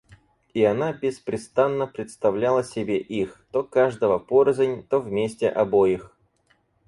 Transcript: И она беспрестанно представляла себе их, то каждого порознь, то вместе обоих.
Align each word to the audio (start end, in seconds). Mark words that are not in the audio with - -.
И 0.55 0.63
она 0.65 0.93
беспрестанно 0.93 1.85
представляла 1.85 2.63
себе 2.63 2.97
их, 2.97 3.45
то 3.51 3.61
каждого 3.63 4.17
порознь, 4.17 4.83
то 4.89 4.99
вместе 4.99 5.47
обоих. 5.47 6.15